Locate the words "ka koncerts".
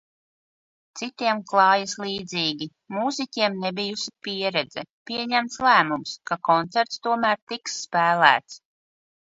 6.31-7.07